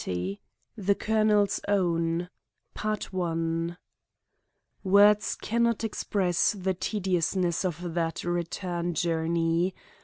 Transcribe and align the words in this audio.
XX. 0.03 0.39
"THE 0.75 0.95
COLONEL'S 0.95 1.59
OWN" 1.67 2.27
Words 4.83 5.35
can 5.35 5.61
not 5.61 5.83
express 5.83 6.53
the 6.53 6.73
tediousness 6.73 7.63
of 7.63 7.93
that 7.93 8.23
return 8.23 8.95
journey. 8.95 9.75